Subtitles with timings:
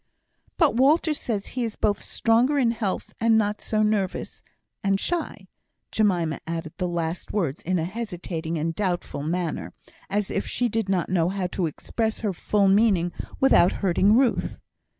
[0.57, 4.41] "But Walter says he is both stronger in health, and not so nervous
[4.83, 5.45] and shy."
[5.91, 9.73] Jemima added the last words in a hesitating and doubtful manner,
[10.09, 14.59] as if she did not know how to express her full meaning without hurting Ruth.